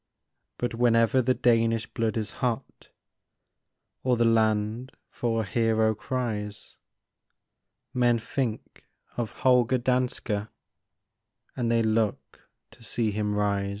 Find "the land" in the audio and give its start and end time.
4.17-4.93